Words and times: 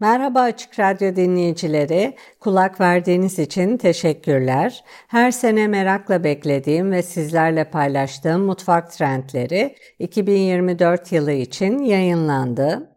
Merhaba 0.00 0.40
Açık 0.40 0.78
Radyo 0.78 1.16
dinleyicileri, 1.16 2.16
kulak 2.40 2.80
verdiğiniz 2.80 3.38
için 3.38 3.76
teşekkürler. 3.76 4.84
Her 5.08 5.30
sene 5.30 5.68
merakla 5.68 6.24
beklediğim 6.24 6.92
ve 6.92 7.02
sizlerle 7.02 7.70
paylaştığım 7.70 8.42
mutfak 8.42 8.92
trendleri 8.92 9.76
2024 9.98 11.12
yılı 11.12 11.32
için 11.32 11.78
yayınlandı. 11.78 12.95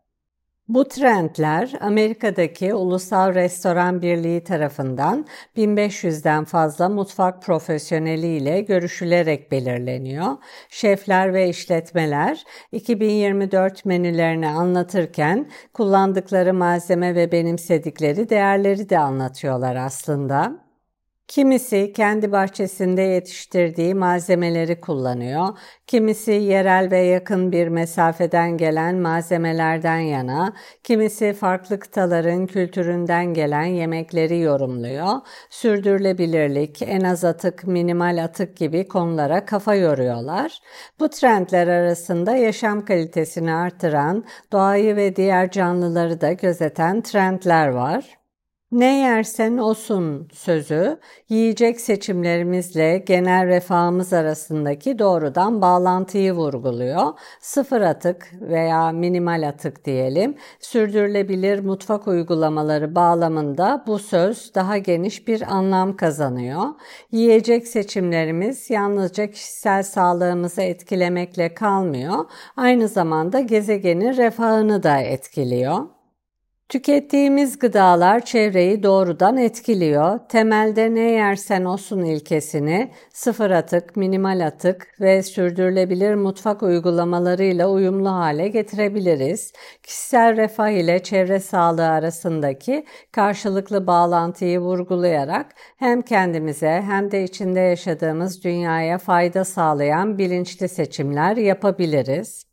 Bu 0.70 0.88
trendler 0.88 1.72
Amerika'daki 1.82 2.74
Ulusal 2.74 3.34
Restoran 3.36 4.02
Birliği 4.02 4.44
tarafından 4.44 5.26
1500'den 5.58 6.46
fazla 6.46 6.90
mutfak 6.90 7.44
profesyoneliyle 7.44 8.62
görüşülerek 8.62 9.52
belirleniyor. 9.52 10.38
Şefler 10.70 11.34
ve 11.34 11.50
işletmeler 11.50 12.44
2024 12.72 13.86
menülerini 13.86 14.48
anlatırken 14.48 15.50
kullandıkları 15.74 16.54
malzeme 16.54 17.16
ve 17.16 17.32
benimsedikleri 17.32 18.30
değerleri 18.30 18.90
de 18.90 19.00
anlatıyorlar 19.00 19.76
aslında. 19.76 20.69
Kimisi 21.30 21.94
kendi 21.94 22.32
bahçesinde 22.32 23.02
yetiştirdiği 23.02 23.96
malzemeleri 23.96 24.82
kullanıyor. 24.82 25.48
Kimisi 25.88 26.32
yerel 26.32 26.92
ve 26.92 27.00
yakın 27.00 27.52
bir 27.52 27.68
mesafeden 27.68 28.58
gelen 28.58 28.96
malzemelerden 28.96 30.00
yana, 30.00 30.54
kimisi 30.84 31.34
farklı 31.34 31.80
kıtaların 31.80 32.48
kültüründen 32.48 33.26
gelen 33.34 33.64
yemekleri 33.64 34.40
yorumluyor. 34.40 35.14
Sürdürülebilirlik, 35.50 36.82
en 36.82 37.02
az 37.02 37.24
atık, 37.24 37.68
minimal 37.68 38.24
atık 38.24 38.58
gibi 38.58 38.88
konulara 38.88 39.46
kafa 39.46 39.76
yoruyorlar. 39.76 40.60
Bu 41.00 41.10
trendler 41.10 41.68
arasında 41.68 42.36
yaşam 42.36 42.86
kalitesini 42.86 43.54
artıran, 43.54 44.26
doğayı 44.52 44.96
ve 44.96 45.16
diğer 45.16 45.52
canlıları 45.52 46.22
da 46.22 46.34
gözeten 46.34 47.02
trendler 47.02 47.68
var. 47.68 48.19
Ne 48.72 49.00
yersen 49.00 49.58
olsun 49.58 50.28
sözü 50.34 51.00
yiyecek 51.30 51.82
seçimlerimizle 51.82 52.98
genel 52.98 53.48
refahımız 53.48 54.14
arasındaki 54.14 55.00
doğrudan 55.00 55.62
bağlantıyı 55.62 56.34
vurguluyor. 56.34 57.14
Sıfır 57.42 57.82
atık 57.82 58.32
veya 58.42 58.92
minimal 58.92 59.48
atık 59.48 59.86
diyelim 59.86 60.36
sürdürülebilir 60.60 61.60
mutfak 61.60 62.08
uygulamaları 62.08 62.96
bağlamında 62.96 63.84
bu 63.88 64.00
söz 64.00 64.56
daha 64.56 64.78
geniş 64.78 65.28
bir 65.28 65.42
anlam 65.42 65.96
kazanıyor. 65.96 66.64
Yiyecek 67.12 67.68
seçimlerimiz 67.68 68.70
yalnızca 68.70 69.32
kişisel 69.32 69.84
sağlığımızı 69.84 70.62
etkilemekle 70.62 71.54
kalmıyor, 71.54 72.26
aynı 72.58 72.88
zamanda 72.88 73.40
gezegenin 73.40 74.18
refahını 74.18 74.84
da 74.84 74.98
etkiliyor. 74.98 75.99
Tükettiğimiz 76.70 77.60
gıdalar 77.60 78.26
çevreyi 78.26 78.84
doğrudan 78.84 79.38
etkiliyor. 79.38 80.20
Temelde 80.30 80.96
ne 80.96 81.12
yersen 81.12 81.66
olsun 81.66 82.04
ilkesini 82.04 82.92
sıfır 83.14 83.52
atık, 83.52 83.96
minimal 83.96 84.46
atık 84.48 84.88
ve 85.02 85.24
sürdürülebilir 85.24 86.16
mutfak 86.16 86.64
uygulamalarıyla 86.64 87.70
uyumlu 87.70 88.10
hale 88.10 88.48
getirebiliriz. 88.48 89.54
Kişisel 89.84 90.38
refah 90.38 90.70
ile 90.70 91.04
çevre 91.04 91.40
sağlığı 91.40 91.88
arasındaki 91.90 92.86
karşılıklı 93.12 93.88
bağlantıyı 93.88 94.60
vurgulayarak 94.60 95.52
hem 95.78 96.02
kendimize 96.02 96.82
hem 96.86 97.12
de 97.12 97.24
içinde 97.24 97.60
yaşadığımız 97.60 98.44
dünyaya 98.44 98.98
fayda 98.98 99.46
sağlayan 99.46 100.18
bilinçli 100.18 100.70
seçimler 100.70 101.38
yapabiliriz. 101.38 102.49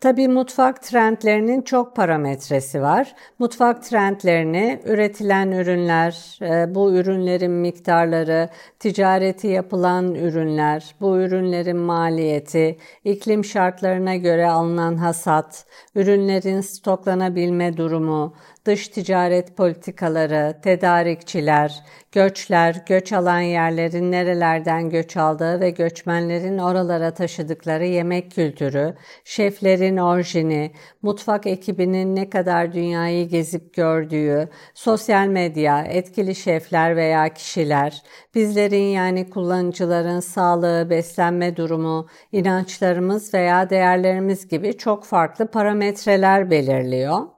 Tabii 0.00 0.28
mutfak 0.28 0.82
trendlerinin 0.82 1.62
çok 1.62 1.96
parametresi 1.96 2.82
var. 2.82 3.14
Mutfak 3.38 3.82
trendlerini 3.82 4.80
üretilen 4.84 5.50
ürünler, 5.52 6.38
e, 6.42 6.74
bu 6.74 6.92
ürünlerin 6.92 7.50
miktarları, 7.52 8.48
ticareti 8.78 9.46
yapılan 9.46 10.14
ürünler, 10.14 10.94
bu 11.00 11.18
ürünlerin 11.18 11.76
maliyeti, 11.76 12.78
iklim 13.04 13.44
şartlarına 13.44 14.16
göre 14.16 14.46
alınan 14.50 14.96
hasat, 14.96 15.66
ürünlerin 15.94 16.60
stoklanabilme 16.60 17.76
durumu, 17.76 18.34
dış 18.66 18.88
ticaret 18.88 19.56
politikaları, 19.56 20.56
tedarikçiler, 20.62 21.82
göçler, 22.12 22.82
göç 22.86 23.12
alan 23.12 23.40
yerlerin 23.40 24.12
nerelerden 24.12 24.90
göç 24.90 25.16
aldığı 25.16 25.60
ve 25.60 25.70
göçmenlerin 25.70 26.58
oralara 26.58 27.14
taşıdıkları 27.14 27.86
yemek 27.86 28.32
kültürü, 28.32 28.94
şeflerin 29.24 29.96
orijini, 29.96 30.72
mutfak 31.02 31.46
ekibinin 31.46 32.16
ne 32.16 32.30
kadar 32.30 32.72
dünyayı 32.72 33.28
gezip 33.28 33.74
gördüğü, 33.74 34.48
sosyal 34.74 35.26
medya, 35.26 35.82
etkili 35.82 36.34
şefler 36.34 36.96
veya 36.96 37.34
kişiler, 37.34 38.02
bizlerin 38.34 38.86
yani 38.86 39.30
kullanıcıların 39.30 40.20
sağlığı, 40.20 40.90
beslenme 40.90 41.56
durumu, 41.56 42.06
inançlarımız 42.32 43.34
veya 43.34 43.70
değerlerimiz 43.70 44.48
gibi 44.48 44.76
çok 44.76 45.04
farklı 45.04 45.46
parametreler 45.46 46.50
belirliyor. 46.50 47.35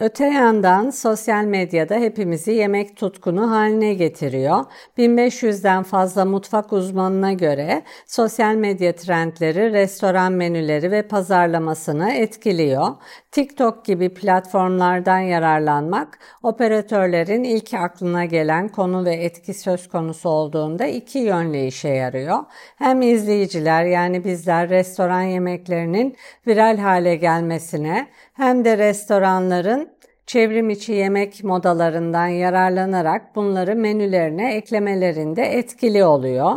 Öte 0.00 0.24
yandan 0.24 0.90
sosyal 0.90 1.44
medyada 1.44 1.94
hepimizi 1.94 2.52
yemek 2.52 2.96
tutkunu 2.96 3.50
haline 3.50 3.94
getiriyor. 3.94 4.64
1500'den 4.98 5.82
fazla 5.82 6.24
mutfak 6.24 6.72
uzmanına 6.72 7.32
göre 7.32 7.82
sosyal 8.06 8.54
medya 8.54 8.96
trendleri 8.96 9.72
restoran 9.72 10.32
menüleri 10.32 10.90
ve 10.90 11.02
pazarlamasını 11.02 12.12
etkiliyor. 12.12 12.88
TikTok 13.30 13.84
gibi 13.84 14.14
platformlardan 14.14 15.18
yararlanmak 15.18 16.18
operatörlerin 16.42 17.44
ilk 17.44 17.74
aklına 17.74 18.24
gelen 18.24 18.68
konu 18.68 19.04
ve 19.04 19.14
etki 19.14 19.54
söz 19.54 19.88
konusu 19.88 20.28
olduğunda 20.28 20.86
iki 20.86 21.18
yönlü 21.18 21.58
işe 21.58 21.88
yarıyor. 21.88 22.38
Hem 22.76 23.02
izleyiciler 23.02 23.84
yani 23.84 24.24
bizler 24.24 24.68
restoran 24.68 25.22
yemeklerinin 25.22 26.16
viral 26.46 26.78
hale 26.78 27.16
gelmesine 27.16 28.06
hem 28.36 28.64
de 28.64 28.78
restoranların 28.78 29.88
çevrim 30.26 30.70
içi 30.70 30.92
yemek 30.92 31.44
modalarından 31.44 32.26
yararlanarak 32.26 33.36
bunları 33.36 33.76
menülerine 33.76 34.54
eklemelerinde 34.54 35.42
etkili 35.42 36.04
oluyor. 36.04 36.54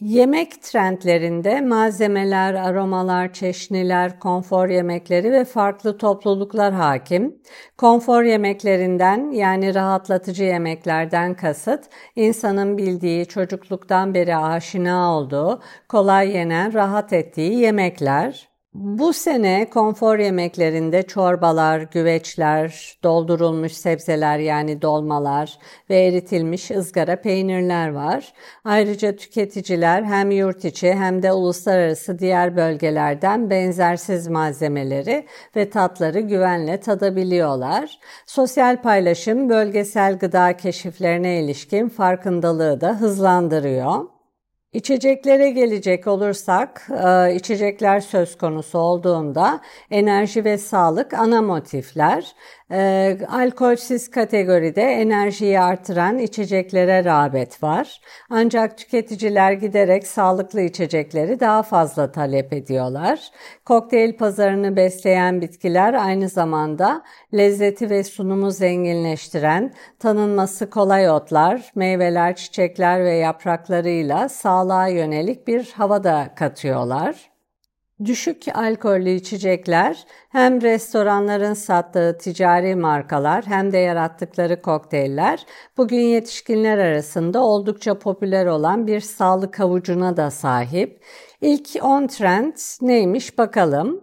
Yemek 0.00 0.62
trendlerinde 0.62 1.60
malzemeler, 1.60 2.54
aromalar, 2.54 3.32
çeşniler, 3.32 4.20
konfor 4.20 4.68
yemekleri 4.68 5.32
ve 5.32 5.44
farklı 5.44 5.98
topluluklar 5.98 6.74
hakim. 6.74 7.42
Konfor 7.78 8.22
yemeklerinden 8.22 9.30
yani 9.30 9.74
rahatlatıcı 9.74 10.44
yemeklerden 10.44 11.34
kasıt 11.34 11.84
insanın 12.16 12.78
bildiği, 12.78 13.26
çocukluktan 13.26 14.14
beri 14.14 14.36
aşina 14.36 15.16
olduğu, 15.16 15.60
kolay 15.88 16.30
yenen, 16.30 16.74
rahat 16.74 17.12
ettiği 17.12 17.58
yemekler. 17.58 18.55
Bu 18.78 19.12
sene 19.12 19.70
konfor 19.70 20.18
yemeklerinde 20.18 21.02
çorbalar, 21.02 21.80
güveçler, 21.80 22.98
doldurulmuş 23.04 23.72
sebzeler 23.72 24.38
yani 24.38 24.82
dolmalar 24.82 25.58
ve 25.90 26.04
eritilmiş 26.04 26.70
ızgara 26.70 27.16
peynirler 27.16 27.88
var. 27.88 28.32
Ayrıca 28.64 29.16
tüketiciler 29.16 30.02
hem 30.02 30.30
yurt 30.30 30.64
içi 30.64 30.92
hem 30.94 31.22
de 31.22 31.32
uluslararası 31.32 32.18
diğer 32.18 32.56
bölgelerden 32.56 33.50
benzersiz 33.50 34.28
malzemeleri 34.28 35.26
ve 35.56 35.70
tatları 35.70 36.20
güvenle 36.20 36.80
tadabiliyorlar. 36.80 37.98
Sosyal 38.26 38.82
paylaşım 38.82 39.48
bölgesel 39.48 40.18
gıda 40.18 40.56
keşiflerine 40.56 41.40
ilişkin 41.40 41.88
farkındalığı 41.88 42.80
da 42.80 43.00
hızlandırıyor. 43.00 44.15
İçeceklere 44.76 45.50
gelecek 45.50 46.06
olursak, 46.06 46.88
e, 47.04 47.34
içecekler 47.34 48.00
söz 48.00 48.38
konusu 48.38 48.78
olduğunda 48.78 49.60
enerji 49.90 50.44
ve 50.44 50.58
sağlık 50.58 51.14
ana 51.14 51.42
motifler. 51.42 52.34
E, 52.72 53.18
alkolsüz 53.28 54.10
kategoride 54.10 54.82
enerjiyi 54.82 55.60
artıran 55.60 56.18
içeceklere 56.18 57.04
rağbet 57.04 57.62
var. 57.62 58.00
Ancak 58.30 58.78
tüketiciler 58.78 59.52
giderek 59.52 60.06
sağlıklı 60.06 60.60
içecekleri 60.60 61.40
daha 61.40 61.62
fazla 61.62 62.12
talep 62.12 62.52
ediyorlar. 62.52 63.20
Kokteyl 63.64 64.16
pazarını 64.16 64.76
besleyen 64.76 65.40
bitkiler 65.40 65.94
aynı 65.94 66.28
zamanda 66.28 67.02
lezzeti 67.34 67.90
ve 67.90 68.04
sunumu 68.04 68.50
zenginleştiren, 68.50 69.74
tanınması 69.98 70.70
kolay 70.70 71.10
otlar, 71.10 71.72
meyveler, 71.74 72.36
çiçekler 72.36 73.04
ve 73.04 73.14
yapraklarıyla 73.14 74.28
sağlığa 74.28 74.88
yönelik 74.88 75.48
bir 75.48 75.72
hava 75.76 76.04
da 76.04 76.28
katıyorlar. 76.36 77.35
Düşük 78.04 78.44
alkollü 78.54 79.10
içecekler 79.10 80.04
hem 80.28 80.62
restoranların 80.62 81.54
sattığı 81.54 82.18
ticari 82.20 82.76
markalar 82.76 83.46
hem 83.46 83.72
de 83.72 83.78
yarattıkları 83.78 84.62
kokteyller 84.62 85.46
bugün 85.76 86.00
yetişkinler 86.00 86.78
arasında 86.78 87.44
oldukça 87.44 87.98
popüler 87.98 88.46
olan 88.46 88.86
bir 88.86 89.00
sağlık 89.00 89.60
havucuna 89.60 90.16
da 90.16 90.30
sahip. 90.30 91.04
İlk 91.40 91.68
10 91.82 92.06
trend 92.06 92.56
neymiş 92.80 93.38
bakalım. 93.38 94.00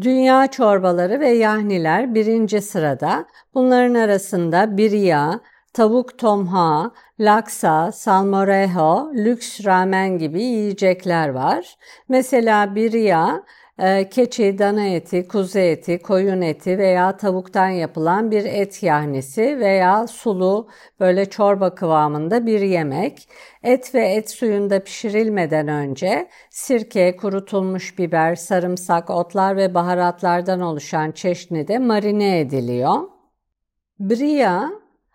Dünya 0.00 0.46
çorbaları 0.46 1.20
ve 1.20 1.28
yahniler 1.28 2.14
birinci 2.14 2.60
sırada. 2.60 3.26
Bunların 3.54 3.94
arasında 3.94 4.76
biriya, 4.76 5.40
tavuk 5.72 6.18
tomha, 6.18 6.90
laksa, 7.20 7.92
salmorejo, 7.92 9.12
lüks 9.14 9.64
ramen 9.64 10.18
gibi 10.18 10.42
yiyecekler 10.42 11.28
var. 11.28 11.76
Mesela 12.08 12.74
biriya 12.74 13.44
e, 13.78 14.08
keçi, 14.08 14.58
dana 14.58 14.86
eti, 14.86 15.28
kuzu 15.28 15.58
eti, 15.58 15.98
koyun 15.98 16.40
eti 16.40 16.78
veya 16.78 17.16
tavuktan 17.16 17.68
yapılan 17.68 18.30
bir 18.30 18.44
et 18.44 18.82
yahnisi 18.82 19.58
veya 19.60 20.06
sulu 20.06 20.68
böyle 21.00 21.30
çorba 21.30 21.74
kıvamında 21.74 22.46
bir 22.46 22.60
yemek. 22.60 23.28
Et 23.62 23.94
ve 23.94 24.08
et 24.08 24.30
suyunda 24.30 24.84
pişirilmeden 24.84 25.68
önce 25.68 26.28
sirke, 26.50 27.16
kurutulmuş 27.16 27.98
biber, 27.98 28.34
sarımsak, 28.34 29.10
otlar 29.10 29.56
ve 29.56 29.74
baharatlardan 29.74 30.60
oluşan 30.60 31.12
çeşnide 31.12 31.78
marine 31.78 32.40
ediliyor. 32.40 32.96
Bria 34.00 34.70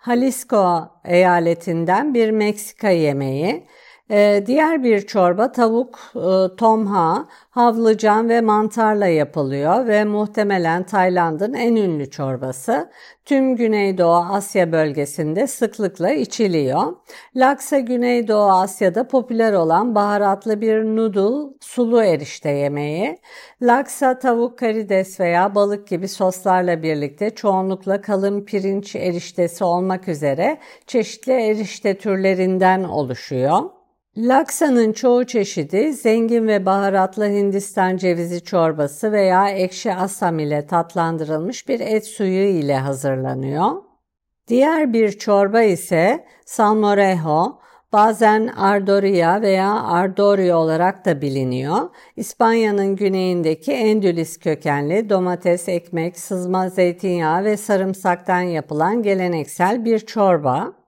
Jalisco 0.06 0.90
eyaletinden 1.06 2.14
bir 2.14 2.32
Meksika 2.32 2.90
yemeği. 2.90 3.68
Ee, 4.12 4.44
diğer 4.46 4.84
bir 4.84 5.02
çorba 5.02 5.52
tavuk, 5.52 6.00
e, 6.16 6.56
tomha, 6.56 7.28
havlıcan 7.50 8.30
ve 8.30 8.42
mantarla 8.42 9.08
yapılıyor 9.08 9.88
ve 9.88 10.04
muhtemelen 10.04 10.84
Tayland'ın 10.84 11.54
en 11.54 11.76
ünlü 11.76 12.10
çorbası. 12.10 12.92
Tüm 13.26 13.56
Güneydoğu 13.56 14.16
Asya 14.16 14.72
bölgesinde 14.72 15.48
sıklıkla 15.48 16.10
içiliyor. 16.12 16.94
Laksa 17.36 17.80
Güneydoğu 17.80 18.52
Asya'da 18.52 19.08
popüler 19.08 19.54
olan 19.54 19.96
baharatlı 19.96 20.62
bir 20.62 20.84
noodle, 20.84 21.54
sulu 21.62 22.04
erişte 22.04 22.50
yemeği. 22.50 23.20
Laksa 23.62 24.20
tavuk, 24.20 24.60
karides 24.60 25.20
veya 25.20 25.56
balık 25.56 25.88
gibi 25.88 26.08
soslarla 26.08 26.84
birlikte 26.84 27.30
çoğunlukla 27.30 28.02
kalın 28.02 28.46
pirinç 28.46 28.96
eriştesi 28.96 29.64
olmak 29.64 30.08
üzere 30.08 30.58
çeşitli 30.88 31.32
erişte 31.34 31.98
türlerinden 31.98 32.84
oluşuyor. 32.84 33.75
Laksa'nın 34.18 34.94
çoğu 34.94 35.26
çeşidi 35.26 35.94
zengin 35.94 36.48
ve 36.48 36.66
baharatlı 36.66 37.26
Hindistan 37.26 37.98
cevizi 37.98 38.44
çorbası 38.44 39.12
veya 39.12 39.50
ekşi 39.50 39.94
asam 39.94 40.40
ile 40.40 40.68
tatlandırılmış 40.68 41.68
bir 41.68 41.80
et 41.80 42.08
suyu 42.08 42.48
ile 42.48 42.78
hazırlanıyor. 42.78 43.72
Diğer 44.48 44.94
bir 44.94 45.12
çorba 45.12 45.62
ise 45.62 46.26
salmorejo, 46.46 47.60
bazen 47.94 48.48
ardoria 48.48 49.42
veya 49.42 49.84
ardorio 49.84 50.58
olarak 50.58 51.06
da 51.06 51.22
biliniyor. 51.22 51.90
İspanya'nın 52.16 52.96
güneyindeki 52.96 53.72
Endülüs 53.72 54.38
kökenli 54.38 55.10
domates, 55.10 55.70
ekmek, 55.70 56.20
sızma 56.20 56.70
zeytinyağı 56.70 57.44
ve 57.44 57.58
sarımsaktan 57.58 58.42
yapılan 58.42 59.04
geleneksel 59.04 59.86
bir 59.86 60.00
çorba. 60.00 60.85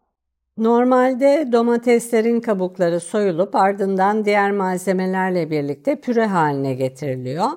Normalde 0.58 1.50
domateslerin 1.52 2.42
kabukları 2.42 3.00
soyulup 3.00 3.56
ardından 3.56 4.26
diğer 4.26 4.52
malzemelerle 4.52 5.52
birlikte 5.52 6.02
püre 6.02 6.26
haline 6.26 6.74
getiriliyor. 6.74 7.48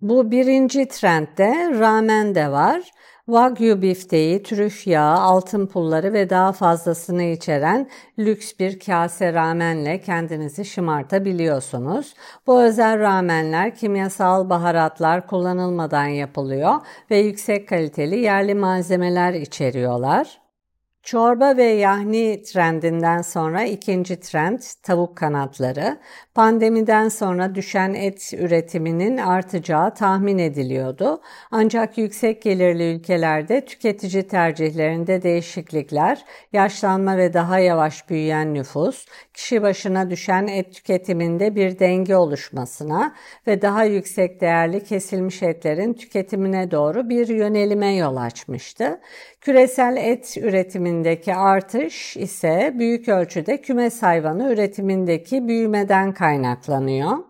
Bu 0.00 0.30
birinci 0.30 0.88
trendde 0.88 1.78
ramen 1.78 2.34
de 2.34 2.50
var. 2.50 2.90
Wagyu 3.26 3.82
bifteği, 3.82 4.42
trüf 4.42 4.86
yağı, 4.86 5.18
altın 5.18 5.66
pulları 5.66 6.12
ve 6.12 6.30
daha 6.30 6.52
fazlasını 6.52 7.22
içeren 7.22 7.88
lüks 8.18 8.52
bir 8.60 8.80
kase 8.80 9.32
ramenle 9.32 10.00
kendinizi 10.00 10.64
şımartabiliyorsunuz. 10.64 12.14
Bu 12.46 12.62
özel 12.62 12.98
ramenler 12.98 13.74
kimyasal 13.74 14.50
baharatlar 14.50 15.26
kullanılmadan 15.26 16.06
yapılıyor 16.06 16.74
ve 17.10 17.18
yüksek 17.18 17.68
kaliteli 17.68 18.18
yerli 18.18 18.54
malzemeler 18.54 19.32
içeriyorlar. 19.32 20.49
Çorba 21.02 21.56
ve 21.56 21.64
yahni 21.64 22.42
trendinden 22.42 23.22
sonra 23.22 23.64
ikinci 23.64 24.20
trend 24.20 24.58
tavuk 24.82 25.16
kanatları. 25.16 25.98
Pandemiden 26.34 27.08
sonra 27.08 27.54
düşen 27.54 27.94
et 27.94 28.32
üretiminin 28.38 29.16
artacağı 29.16 29.94
tahmin 29.94 30.38
ediliyordu. 30.38 31.20
Ancak 31.50 31.98
yüksek 31.98 32.42
gelirli 32.42 32.94
ülkelerde 32.94 33.64
tüketici 33.64 34.22
tercihlerinde 34.28 35.22
değişiklikler, 35.22 36.24
yaşlanma 36.52 37.16
ve 37.16 37.32
daha 37.32 37.58
yavaş 37.58 38.10
büyüyen 38.10 38.54
nüfus, 38.54 39.06
kişi 39.34 39.62
başına 39.62 40.10
düşen 40.10 40.46
et 40.46 40.74
tüketiminde 40.74 41.54
bir 41.54 41.78
denge 41.78 42.16
oluşmasına 42.16 43.14
ve 43.46 43.62
daha 43.62 43.84
yüksek 43.84 44.40
değerli 44.40 44.84
kesilmiş 44.84 45.42
etlerin 45.42 45.94
tüketimine 45.94 46.70
doğru 46.70 47.08
bir 47.08 47.28
yönelime 47.28 47.94
yol 47.94 48.16
açmıştı. 48.16 49.00
Küresel 49.40 49.96
et 49.96 50.36
üretimindeki 50.36 51.34
artış 51.34 52.16
ise 52.16 52.74
büyük 52.78 53.08
ölçüde 53.08 53.60
kümes 53.60 54.02
hayvanı 54.02 54.52
üretimindeki 54.52 55.48
büyümeden 55.48 56.14
kaynaklanıyor. 56.14 57.29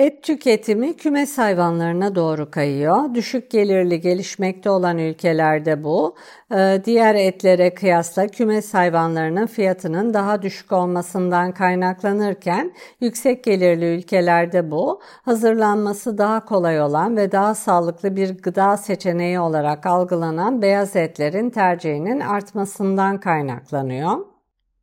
Et 0.00 0.22
tüketimi 0.22 0.96
kümes 0.96 1.38
hayvanlarına 1.38 2.14
doğru 2.14 2.50
kayıyor. 2.50 3.14
Düşük 3.14 3.50
gelirli 3.50 4.00
gelişmekte 4.00 4.70
olan 4.70 4.98
ülkelerde 4.98 5.84
bu. 5.84 6.14
Ee, 6.54 6.82
diğer 6.84 7.14
etlere 7.14 7.74
kıyasla 7.74 8.26
kümes 8.26 8.74
hayvanlarının 8.74 9.46
fiyatının 9.46 10.14
daha 10.14 10.42
düşük 10.42 10.72
olmasından 10.72 11.52
kaynaklanırken 11.52 12.72
yüksek 13.00 13.44
gelirli 13.44 13.84
ülkelerde 13.96 14.70
bu 14.70 15.00
hazırlanması 15.24 16.18
daha 16.18 16.44
kolay 16.44 16.80
olan 16.80 17.16
ve 17.16 17.32
daha 17.32 17.54
sağlıklı 17.54 18.16
bir 18.16 18.42
gıda 18.42 18.76
seçeneği 18.76 19.40
olarak 19.40 19.86
algılanan 19.86 20.62
beyaz 20.62 20.96
etlerin 20.96 21.50
tercihinin 21.50 22.20
artmasından 22.20 23.20
kaynaklanıyor. 23.20 24.29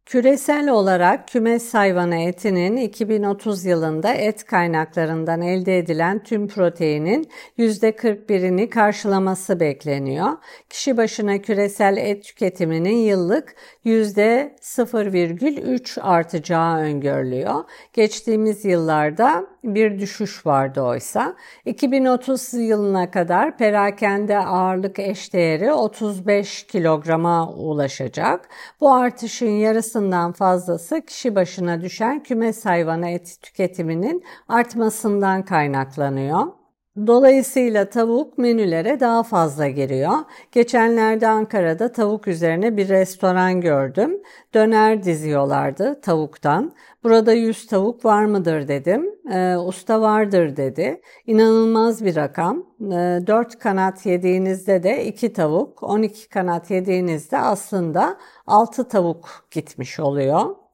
Küresel 0.07 0.69
olarak 0.69 1.27
kümes 1.27 1.73
hayvanı 1.73 2.15
etinin 2.15 2.77
2030 2.77 3.65
yılında 3.65 4.13
et 4.13 4.45
kaynaklarından 4.45 5.41
elde 5.41 5.77
edilen 5.77 6.23
tüm 6.23 6.47
proteinin 6.47 7.29
%41'ini 7.57 8.69
karşılaması 8.69 9.59
bekleniyor. 9.59 10.29
Kişi 10.69 10.97
başına 10.97 11.41
küresel 11.41 11.97
et 11.97 12.23
tüketiminin 12.23 12.97
yıllık 12.97 13.55
%0,3 13.85 16.01
artacağı 16.01 16.77
öngörülüyor. 16.77 17.63
Geçtiğimiz 17.93 18.65
yıllarda 18.65 19.47
bir 19.63 19.99
düşüş 19.99 20.45
vardı 20.45 20.81
oysa. 20.81 21.35
2030 21.65 22.53
yılına 22.53 23.11
kadar 23.11 23.57
perakende 23.57 24.37
ağırlık 24.37 24.99
eşdeğeri 24.99 25.73
35 25.73 26.63
kilograma 26.67 27.49
ulaşacak. 27.49 28.49
Bu 28.81 28.93
artışın 28.93 29.49
yarısından 29.49 30.31
fazlası 30.31 31.01
kişi 31.01 31.35
başına 31.35 31.81
düşen 31.81 32.23
kümes 32.23 32.65
hayvanı 32.65 33.09
eti 33.09 33.41
tüketiminin 33.41 34.23
artmasından 34.47 35.45
kaynaklanıyor. 35.45 36.56
Dolayısıyla 37.05 37.89
tavuk 37.89 38.37
menülere 38.37 38.99
daha 38.99 39.23
fazla 39.23 39.67
giriyor. 39.67 40.11
Geçenlerde 40.51 41.27
Ankara'da 41.27 41.91
tavuk 41.91 42.27
üzerine 42.27 42.77
bir 42.77 42.89
restoran 42.89 43.61
gördüm. 43.61 44.21
Döner 44.53 45.03
diziyorlardı 45.03 46.01
tavuktan. 46.01 46.73
Burada 47.03 47.33
100 47.33 47.67
tavuk 47.67 48.05
var 48.05 48.25
mıdır 48.25 48.67
dedim. 48.67 49.05
E, 49.33 49.57
usta 49.57 50.01
vardır 50.01 50.57
dedi. 50.57 51.01
İnanılmaz 51.27 52.05
bir 52.05 52.15
rakam. 52.15 52.63
E, 52.81 53.19
4 53.27 53.59
kanat 53.59 54.05
yediğinizde 54.05 54.83
de 54.83 55.05
2 55.05 55.33
tavuk, 55.33 55.83
12 55.83 56.29
kanat 56.29 56.71
yediğinizde 56.71 57.37
aslında 57.37 58.17
6 58.47 58.87
tavuk 58.87 59.47
gitmiş 59.51 59.99
oluyor. 59.99 60.66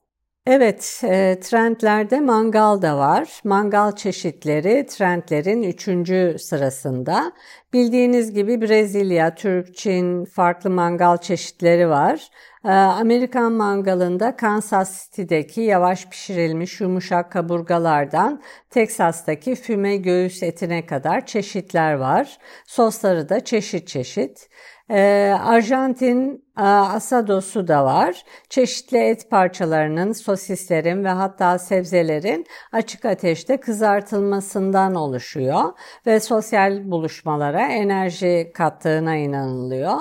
Evet, 0.47 1.01
e, 1.03 1.39
trendlerde 1.39 2.19
mangal 2.19 2.81
da 2.81 2.97
var. 2.97 3.41
Mangal 3.43 3.91
çeşitleri 3.95 4.85
trendlerin 4.85 5.63
üçüncü 5.63 6.35
sırasında. 6.39 7.33
Bildiğiniz 7.73 8.33
gibi 8.33 8.61
Brezilya, 8.61 9.35
Türk, 9.35 9.75
Çin 9.77 10.25
farklı 10.25 10.69
mangal 10.69 11.17
çeşitleri 11.17 11.89
var. 11.89 12.29
E, 12.65 12.69
Amerikan 12.71 13.51
mangalında 13.51 14.35
Kansas 14.35 15.09
City'deki 15.09 15.61
yavaş 15.61 16.05
pişirilmiş 16.05 16.81
yumuşak 16.81 17.31
kaburgalardan 17.31 18.41
Teksas'taki 18.69 19.55
füme 19.55 19.97
göğüs 19.97 20.43
etine 20.43 20.85
kadar 20.85 21.25
çeşitler 21.25 21.93
var. 21.93 22.37
Sosları 22.65 23.29
da 23.29 23.43
çeşit 23.43 23.87
çeşit. 23.87 24.49
Ee, 24.89 25.35
Arjantin 25.43 26.45
asadosu 26.55 27.67
da 27.67 27.85
var. 27.85 28.23
Çeşitli 28.49 28.97
et 28.97 29.29
parçalarının, 29.29 30.11
sosislerin 30.11 31.03
ve 31.03 31.09
hatta 31.09 31.59
sebzelerin 31.59 32.45
açık 32.71 33.05
ateşte 33.05 33.57
kızartılmasından 33.57 34.95
oluşuyor 34.95 35.63
ve 36.05 36.19
sosyal 36.19 36.91
buluşmalara 36.91 37.67
enerji 37.67 38.51
kattığına 38.53 39.15
inanılıyor. 39.15 39.97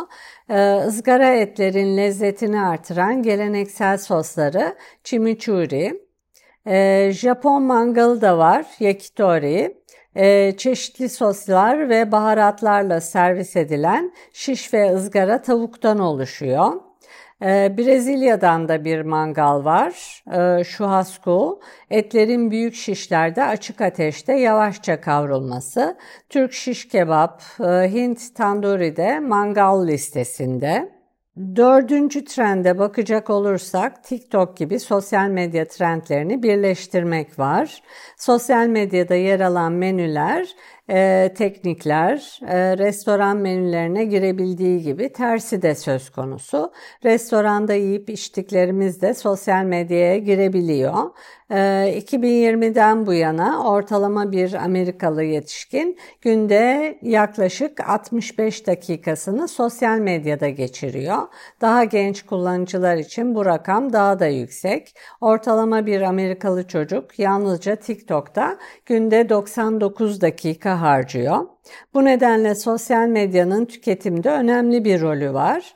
Ee, 0.50 0.76
ızgara 0.86 1.34
etlerin 1.34 1.96
lezzetini 1.96 2.60
artıran 2.60 3.22
geleneksel 3.22 3.98
sosları 3.98 4.76
chimichurri. 5.04 6.06
Ee, 6.66 7.10
Japon 7.12 7.62
mangalı 7.62 8.20
da 8.20 8.38
var, 8.38 8.66
yakitori 8.80 9.82
e, 10.14 10.56
çeşitli 10.56 11.08
soslar 11.08 11.88
ve 11.88 12.12
baharatlarla 12.12 13.00
servis 13.00 13.56
edilen 13.56 14.12
şiş 14.32 14.74
ve 14.74 14.94
ızgara 14.94 15.42
tavuktan 15.42 15.98
oluşuyor. 15.98 16.72
E, 17.42 17.78
Brezilya'dan 17.78 18.68
da 18.68 18.84
bir 18.84 19.00
mangal 19.00 19.64
var, 19.64 20.22
e, 20.26 20.64
churrasco. 20.64 21.60
Etlerin 21.90 22.50
büyük 22.50 22.74
şişlerde 22.74 23.44
açık 23.44 23.80
ateşte 23.80 24.32
yavaşça 24.32 25.00
kavrulması. 25.00 25.96
Türk 26.28 26.52
şiş 26.52 26.88
kebap, 26.88 27.42
e, 27.60 27.64
Hint 27.92 28.34
tanduri 28.34 28.96
de 28.96 29.20
mangal 29.20 29.86
listesinde. 29.86 31.01
Dördüncü 31.36 32.24
trende 32.24 32.78
bakacak 32.78 33.30
olursak 33.30 34.04
TikTok 34.04 34.56
gibi 34.56 34.80
sosyal 34.80 35.28
medya 35.28 35.64
trendlerini 35.68 36.42
birleştirmek 36.42 37.38
var. 37.38 37.82
Sosyal 38.16 38.66
medyada 38.66 39.14
yer 39.14 39.40
alan 39.40 39.72
menüler 39.72 40.48
e, 40.90 41.34
teknikler 41.36 42.40
e, 42.48 42.78
restoran 42.78 43.36
menülerine 43.36 44.04
girebildiği 44.04 44.82
gibi 44.82 45.12
tersi 45.12 45.62
de 45.62 45.74
söz 45.74 46.10
konusu. 46.10 46.72
Restoranda 47.04 47.74
yiyip 47.74 48.10
içtiklerimiz 48.10 49.02
de 49.02 49.14
sosyal 49.14 49.64
medyaya 49.64 50.18
girebiliyor. 50.18 50.94
E, 51.52 51.58
2020'den 51.98 53.06
bu 53.06 53.12
yana 53.12 53.64
ortalama 53.64 54.32
bir 54.32 54.54
Amerikalı 54.54 55.24
yetişkin 55.24 55.98
günde 56.20 56.98
yaklaşık 57.02 57.88
65 57.88 58.66
dakikasını 58.66 59.48
sosyal 59.48 59.98
medyada 59.98 60.48
geçiriyor. 60.48 61.18
Daha 61.60 61.84
genç 61.84 62.22
kullanıcılar 62.22 62.96
için 62.96 63.34
bu 63.34 63.46
rakam 63.46 63.92
daha 63.92 64.18
da 64.18 64.26
yüksek. 64.26 64.94
Ortalama 65.20 65.86
bir 65.86 66.00
Amerikalı 66.00 66.68
çocuk 66.68 67.18
yalnızca 67.18 67.76
TikTok'ta 67.76 68.58
günde 68.86 69.28
99 69.28 70.20
dakika 70.20 70.80
harcıyor. 70.80 71.46
Bu 71.94 72.04
nedenle 72.04 72.54
sosyal 72.54 73.08
medyanın 73.08 73.64
tüketimde 73.64 74.30
önemli 74.30 74.84
bir 74.84 75.00
rolü 75.00 75.32
var. 75.34 75.74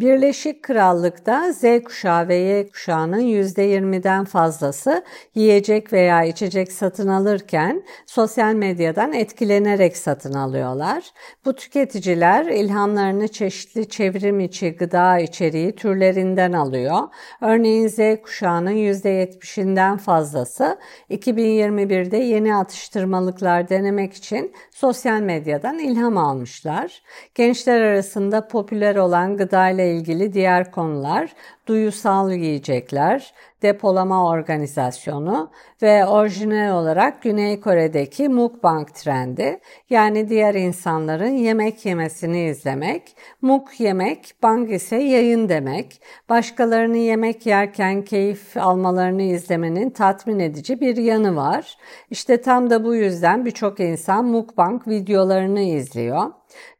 Birleşik 0.00 0.62
Krallık'ta 0.62 1.52
Z 1.52 1.64
kuşağı 1.84 2.28
ve 2.28 2.34
Y 2.34 2.68
kuşağının 2.68 3.20
%20'den 3.20 4.24
fazlası 4.24 5.04
yiyecek 5.34 5.92
veya 5.92 6.24
içecek 6.24 6.72
satın 6.72 7.08
alırken 7.08 7.82
sosyal 8.06 8.54
medyadan 8.54 9.12
etkilenerek 9.12 9.96
satın 9.96 10.32
alıyorlar. 10.32 11.04
Bu 11.44 11.52
tüketiciler 11.52 12.44
ilhamlarını 12.46 13.28
çeşitli 13.28 13.88
çevrim 13.88 14.40
içi 14.40 14.70
gıda 14.70 15.18
içeriği 15.18 15.76
türlerinden 15.76 16.52
alıyor. 16.52 16.98
Örneğin 17.40 17.88
Z 17.88 17.98
kuşağının 18.22 18.76
%70'inden 18.76 19.98
fazlası 19.98 20.78
2021'de 21.10 22.16
yeni 22.16 22.56
atıştırmalıklar 22.56 23.68
denemek 23.68 24.12
için 24.12 24.52
sosyal 24.70 25.20
medyadan 25.20 25.78
ilham 25.78 26.18
almışlar. 26.18 27.02
Gençler 27.34 27.80
arasında 27.80 28.48
popüler 28.48 28.96
olan 28.96 29.36
gıda 29.36 29.70
ile 29.70 29.85
ilgili 29.92 30.32
diğer 30.32 30.70
konular 30.70 31.34
duyusal 31.66 32.32
yiyecekler, 32.32 33.32
depolama 33.62 34.28
organizasyonu 34.28 35.50
ve 35.82 36.06
orijinal 36.06 36.82
olarak 36.82 37.22
Güney 37.22 37.60
Kore'deki 37.60 38.28
mukbang 38.28 38.88
trendi 38.88 39.60
yani 39.90 40.28
diğer 40.28 40.54
insanların 40.54 41.36
yemek 41.36 41.86
yemesini 41.86 42.44
izlemek. 42.44 43.16
Muk 43.42 43.80
yemek, 43.80 44.34
bang 44.42 44.72
ise 44.72 44.96
yayın 44.96 45.48
demek. 45.48 46.02
Başkalarını 46.28 46.96
yemek 46.96 47.46
yerken 47.46 48.02
keyif 48.02 48.56
almalarını 48.56 49.22
izlemenin 49.22 49.90
tatmin 49.90 50.38
edici 50.38 50.80
bir 50.80 50.96
yanı 50.96 51.36
var. 51.36 51.76
İşte 52.10 52.42
tam 52.42 52.70
da 52.70 52.84
bu 52.84 52.94
yüzden 52.94 53.44
birçok 53.44 53.80
insan 53.80 54.24
mukbang 54.24 54.88
videolarını 54.88 55.60
izliyor. 55.60 56.32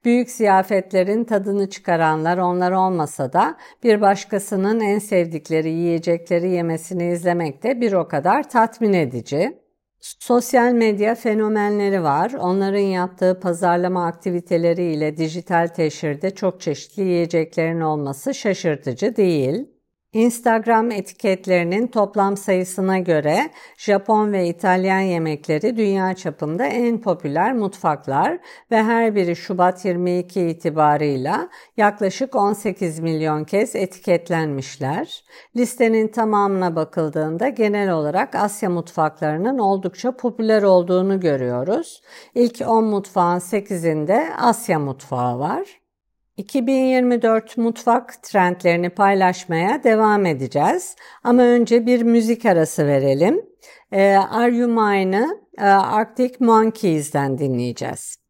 Büyük 0.04 0.30
ziyafetlerin 0.30 1.25
tadını 1.25 1.71
çıkaranlar 1.71 2.38
onlar 2.38 2.73
olmasa 2.73 3.33
da 3.33 3.56
bir 3.83 4.00
başkasının 4.00 4.80
en 4.80 4.99
sevdikleri 4.99 5.71
yiyecekleri 5.71 6.49
yemesini 6.49 7.12
izlemek 7.12 7.62
de 7.62 7.80
bir 7.80 7.92
o 7.92 8.09
kadar 8.09 8.49
tatmin 8.49 8.92
edici. 8.92 9.59
Sosyal 10.00 10.73
medya 10.73 11.14
fenomenleri 11.14 12.02
var. 12.02 12.33
Onların 12.33 12.78
yaptığı 12.78 13.40
pazarlama 13.40 14.06
aktiviteleri 14.06 14.85
ile 14.85 15.16
dijital 15.16 15.66
teşhirde 15.66 16.35
çok 16.35 16.61
çeşitli 16.61 17.02
yiyeceklerin 17.02 17.80
olması 17.80 18.35
şaşırtıcı 18.35 19.16
değil. 19.16 19.75
Instagram 20.16 20.90
etiketlerinin 20.90 21.87
toplam 21.87 22.37
sayısına 22.37 22.99
göre 22.99 23.50
Japon 23.76 24.32
ve 24.32 24.49
İtalyan 24.49 25.00
yemekleri 25.00 25.76
dünya 25.76 26.14
çapında 26.14 26.66
en 26.66 27.00
popüler 27.00 27.54
mutfaklar 27.54 28.38
ve 28.70 28.82
her 28.82 29.14
biri 29.14 29.37
Şubat 29.37 29.85
22 29.85 30.40
itibarıyla 30.40 31.49
yaklaşık 31.76 32.35
18 32.35 33.00
milyon 33.00 33.44
kez 33.44 33.76
etiketlenmişler. 33.76 35.25
Listenin 35.56 36.08
tamamına 36.08 36.76
bakıldığında 36.76 37.49
genel 37.49 37.90
olarak 37.90 38.35
Asya 38.35 38.70
mutfaklarının 38.70 39.58
oldukça 39.58 40.16
popüler 40.16 40.62
olduğunu 40.62 41.20
görüyoruz. 41.20 42.02
İlk 42.35 42.61
10 42.66 42.85
mutfağın 42.85 43.38
8'inde 43.38 44.35
Asya 44.37 44.78
mutfağı 44.78 45.38
var. 45.38 45.86
2024 46.37 47.57
mutfak 47.57 48.23
trendlerini 48.23 48.90
paylaşmaya 48.90 49.85
devam 49.85 50.26
edeceğiz. 50.26 50.97
Ama 51.25 51.43
önce 51.43 51.87
bir 51.87 52.02
müzik 52.02 52.47
arası 52.47 52.87
verelim. 52.87 53.43
Ee, 53.93 54.16
Are 54.16 54.57
You 54.57 54.69
Mine'ı 54.69 55.40
e, 55.59 55.64
Arctic 55.64 56.35
Monkeys'den 56.40 57.38
dinleyeceğiz. 57.38 58.25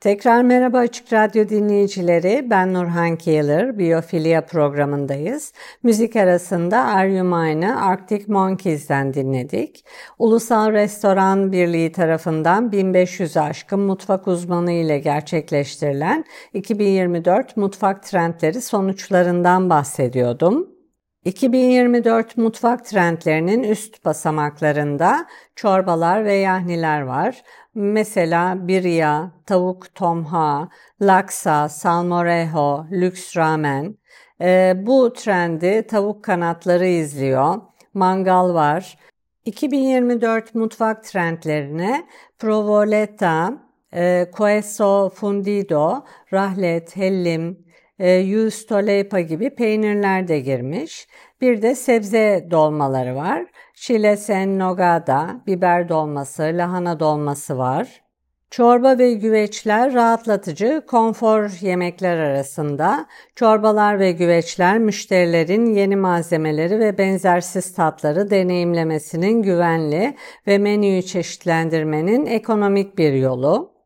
Tekrar 0.00 0.42
merhaba 0.42 0.78
Açık 0.78 1.12
Radyo 1.12 1.48
dinleyicileri. 1.48 2.46
Ben 2.50 2.74
Nurhan 2.74 3.16
Keeler, 3.16 3.78
Biyofilya 3.78 4.46
programındayız. 4.46 5.52
Müzik 5.82 6.16
arasında 6.16 6.84
Are 6.84 7.12
You 7.12 7.24
Mine'ı 7.24 7.84
Arctic 7.84 8.24
Monkeys'den 8.28 9.14
dinledik. 9.14 9.84
Ulusal 10.18 10.72
Restoran 10.72 11.52
Birliği 11.52 11.92
tarafından 11.92 12.72
1500 12.72 13.36
aşkın 13.36 13.80
mutfak 13.80 14.28
uzmanı 14.28 14.72
ile 14.72 14.98
gerçekleştirilen 14.98 16.24
2024 16.54 17.56
mutfak 17.56 18.02
trendleri 18.02 18.60
sonuçlarından 18.60 19.70
bahsediyordum. 19.70 20.79
2024 21.24 22.36
mutfak 22.36 22.84
trendlerinin 22.84 23.62
üst 23.62 24.04
basamaklarında 24.04 25.26
çorbalar 25.56 26.24
ve 26.24 26.34
yahniler 26.34 27.00
var. 27.00 27.42
Mesela 27.74 28.68
birya, 28.68 29.32
tavuk 29.46 29.94
tomha, 29.94 30.68
laksa, 31.02 31.68
salmorejo, 31.68 32.86
lüks 32.92 33.36
ramen. 33.36 33.96
E, 34.40 34.74
bu 34.76 35.12
trendi 35.12 35.86
tavuk 35.86 36.24
kanatları 36.24 36.86
izliyor. 36.86 37.54
Mangal 37.94 38.54
var. 38.54 38.98
2024 39.44 40.54
mutfak 40.54 41.04
trendlerine 41.04 42.06
provoleta, 42.38 43.52
e, 43.94 44.30
queso 44.32 45.08
fundido, 45.14 46.04
rahlet, 46.32 46.96
hellim, 46.96 47.69
e, 48.00 48.10
yustolepa 48.12 49.20
gibi 49.20 49.50
peynirler 49.50 50.28
de 50.28 50.40
girmiş. 50.40 51.08
Bir 51.40 51.62
de 51.62 51.74
sebze 51.74 52.46
dolmaları 52.50 53.16
var. 53.16 53.46
Şile 53.74 54.16
sen 54.16 54.58
nogada, 54.58 55.40
biber 55.46 55.88
dolması, 55.88 56.42
lahana 56.42 57.00
dolması 57.00 57.58
var. 57.58 58.02
Çorba 58.50 58.98
ve 58.98 59.12
güveçler 59.12 59.94
rahatlatıcı 59.94 60.82
konfor 60.86 61.50
yemekler 61.60 62.16
arasında. 62.16 63.06
Çorbalar 63.36 63.98
ve 63.98 64.12
güveçler 64.12 64.78
müşterilerin 64.78 65.74
yeni 65.74 65.96
malzemeleri 65.96 66.78
ve 66.78 66.98
benzersiz 66.98 67.74
tatları 67.74 68.30
deneyimlemesinin 68.30 69.42
güvenli 69.42 70.16
ve 70.46 70.58
menüyü 70.58 71.02
çeşitlendirmenin 71.02 72.26
ekonomik 72.26 72.98
bir 72.98 73.12
yolu. 73.12 73.79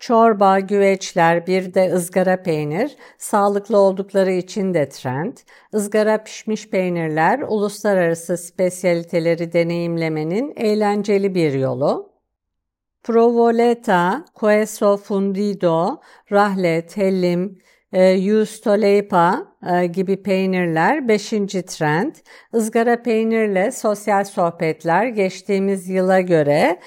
Çorba, 0.00 0.60
güveçler, 0.60 1.46
bir 1.46 1.74
de 1.74 1.92
ızgara 1.92 2.42
peynir 2.42 2.96
sağlıklı 3.18 3.78
oldukları 3.78 4.32
için 4.32 4.74
de 4.74 4.88
trend. 4.88 5.36
Izgara 5.74 6.22
pişmiş 6.22 6.68
peynirler 6.70 7.40
uluslararası 7.48 8.36
spesiyaliteleri 8.36 9.52
deneyimlemenin 9.52 10.52
eğlenceli 10.56 11.34
bir 11.34 11.52
yolu. 11.52 12.12
Provoleta, 13.02 14.24
queso 14.34 14.96
fundido, 14.96 16.00
rahlet, 16.32 16.96
hellim, 16.96 17.58
e, 17.92 18.10
Yustoleipa 18.10 19.56
e, 19.72 19.86
gibi 19.86 20.22
peynirler 20.22 21.08
5. 21.08 21.30
trend. 21.66 22.14
Izgara 22.54 23.02
peynirle 23.02 23.70
sosyal 23.70 24.24
sohbetler 24.24 25.06
geçtiğimiz 25.06 25.88
yıla 25.88 26.20
göre 26.20 26.80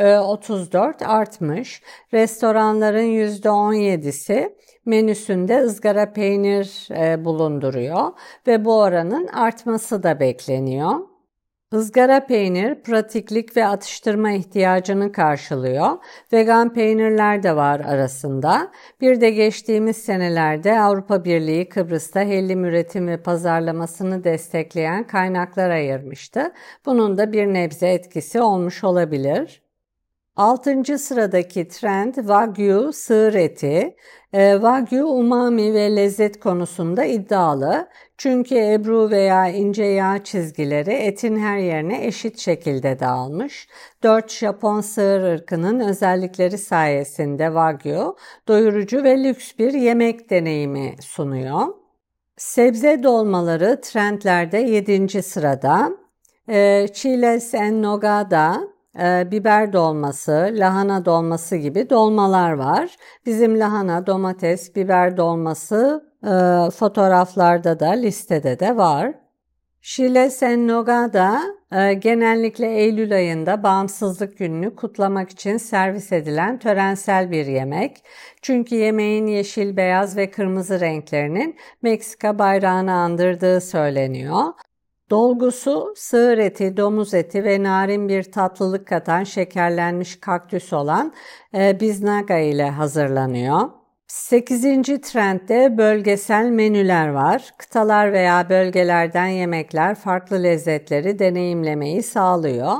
%3,34 0.00 1.04
artmış. 1.04 1.82
Restoranların 2.12 3.06
%17'si 3.06 4.56
menüsünde 4.86 5.60
ızgara 5.60 6.12
peynir 6.12 6.88
e, 6.90 7.24
bulunduruyor 7.24 8.12
ve 8.46 8.64
bu 8.64 8.78
oranın 8.78 9.26
artması 9.26 10.02
da 10.02 10.20
bekleniyor. 10.20 11.10
Izgara 11.72 12.26
peynir 12.26 12.82
pratiklik 12.82 13.56
ve 13.56 13.66
atıştırma 13.66 14.30
ihtiyacını 14.30 15.12
karşılıyor. 15.12 15.90
Vegan 16.32 16.72
peynirler 16.72 17.42
de 17.42 17.56
var 17.56 17.80
arasında. 17.80 18.70
Bir 19.00 19.20
de 19.20 19.30
geçtiğimiz 19.30 19.96
senelerde 19.96 20.80
Avrupa 20.80 21.24
Birliği 21.24 21.68
Kıbrıs'ta 21.68 22.20
hellim 22.20 22.64
üretim 22.64 23.08
ve 23.08 23.22
pazarlamasını 23.22 24.24
destekleyen 24.24 25.06
kaynaklar 25.06 25.70
ayırmıştı. 25.70 26.52
Bunun 26.86 27.18
da 27.18 27.32
bir 27.32 27.46
nebze 27.46 27.88
etkisi 27.88 28.40
olmuş 28.40 28.84
olabilir. 28.84 29.69
Altıncı 30.36 30.98
sıradaki 30.98 31.68
trend 31.68 32.14
Wagyu 32.14 32.92
sığır 32.92 33.34
eti. 33.34 33.96
E, 34.32 34.52
wagyu 34.52 35.04
umami 35.06 35.74
ve 35.74 35.96
lezzet 35.96 36.40
konusunda 36.40 37.04
iddialı. 37.04 37.88
Çünkü 38.18 38.54
ebru 38.54 39.10
veya 39.10 39.48
ince 39.48 39.84
yağ 39.84 40.24
çizgileri 40.24 40.92
etin 40.92 41.36
her 41.36 41.58
yerine 41.58 42.06
eşit 42.06 42.38
şekilde 42.38 43.00
dağılmış. 43.00 43.68
Dört 44.02 44.32
Japon 44.32 44.80
sığır 44.80 45.22
ırkının 45.22 45.80
özellikleri 45.80 46.58
sayesinde 46.58 47.44
Wagyu 47.44 48.16
doyurucu 48.48 49.04
ve 49.04 49.24
lüks 49.24 49.52
bir 49.58 49.72
yemek 49.72 50.30
deneyimi 50.30 50.94
sunuyor. 51.00 51.66
Sebze 52.36 53.02
dolmaları 53.02 53.80
trendlerde 53.80 54.58
7. 54.58 55.22
sırada. 55.22 55.90
E, 56.48 56.86
Chiles 56.94 57.54
en 57.54 57.82
Nogada 57.82 58.69
e, 58.98 59.30
biber 59.30 59.72
dolması, 59.72 60.50
lahana 60.52 61.04
dolması 61.04 61.56
gibi 61.56 61.90
dolmalar 61.90 62.52
var. 62.52 62.96
Bizim 63.26 63.60
lahana, 63.60 64.06
domates, 64.06 64.76
biber 64.76 65.16
dolması 65.16 66.04
e, 66.24 66.30
fotoğraflarda 66.70 67.80
da 67.80 67.90
listede 67.90 68.60
de 68.60 68.76
var. 68.76 69.14
Şile 69.82 70.30
Sen 70.30 70.68
Nogada 70.68 71.40
e, 71.72 71.94
genellikle 71.94 72.66
Eylül 72.66 73.14
ayında 73.14 73.62
bağımsızlık 73.62 74.38
gününü 74.38 74.76
kutlamak 74.76 75.30
için 75.30 75.56
servis 75.56 76.12
edilen 76.12 76.58
törensel 76.58 77.30
bir 77.30 77.46
yemek. 77.46 78.04
Çünkü 78.42 78.74
yemeğin 78.74 79.26
yeşil, 79.26 79.76
beyaz 79.76 80.16
ve 80.16 80.30
kırmızı 80.30 80.80
renklerinin 80.80 81.56
Meksika 81.82 82.38
bayrağını 82.38 82.92
andırdığı 82.92 83.60
söyleniyor. 83.60 84.44
Dolgusu 85.10 85.92
sığır 85.96 86.38
eti, 86.38 86.76
domuz 86.76 87.14
eti 87.14 87.44
ve 87.44 87.62
narin 87.62 88.08
bir 88.08 88.32
tatlılık 88.32 88.86
katan 88.86 89.24
şekerlenmiş 89.24 90.20
kaktüs 90.20 90.72
olan 90.72 91.12
e, 91.54 91.80
biznaga 91.80 92.38
ile 92.38 92.70
hazırlanıyor. 92.70 93.60
8. 94.06 94.62
trendde 95.02 95.78
bölgesel 95.78 96.44
menüler 96.44 97.08
var. 97.08 97.54
Kıtalar 97.58 98.12
veya 98.12 98.48
bölgelerden 98.48 99.26
yemekler 99.26 99.94
farklı 99.94 100.42
lezzetleri 100.42 101.18
deneyimlemeyi 101.18 102.02
sağlıyor. 102.02 102.76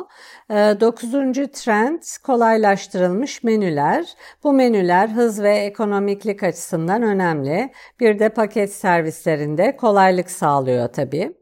9. 0.51 1.11
trend 1.53 2.03
kolaylaştırılmış 2.25 3.43
menüler. 3.43 4.15
Bu 4.45 4.53
menüler 4.53 5.09
hız 5.09 5.43
ve 5.43 5.57
ekonomiklik 5.57 6.43
açısından 6.43 7.03
önemli. 7.03 7.73
Bir 8.01 8.19
de 8.19 8.29
paket 8.29 8.73
servislerinde 8.73 9.77
kolaylık 9.77 10.31
sağlıyor 10.31 10.89
tabii. 10.89 11.40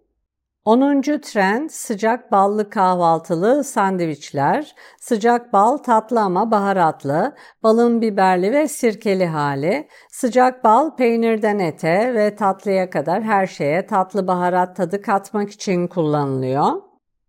10. 0.64 1.20
trend 1.20 1.70
sıcak 1.70 2.32
ballı 2.32 2.70
kahvaltılı 2.70 3.64
sandviçler. 3.64 4.74
Sıcak 5.00 5.52
bal 5.52 5.76
tatlı 5.76 6.20
ama 6.20 6.50
baharatlı, 6.50 7.34
balın 7.62 8.00
biberli 8.00 8.52
ve 8.52 8.68
sirkeli 8.68 9.26
hali. 9.26 9.88
Sıcak 10.10 10.64
bal 10.64 10.96
peynirden 10.96 11.58
ete 11.58 12.14
ve 12.14 12.36
tatlıya 12.36 12.90
kadar 12.90 13.22
her 13.22 13.46
şeye 13.46 13.86
tatlı 13.86 14.26
baharat 14.26 14.76
tadı 14.76 15.02
katmak 15.02 15.50
için 15.50 15.86
kullanılıyor. 15.86 16.87